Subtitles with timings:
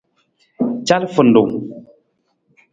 [0.87, 1.51] Calafarung.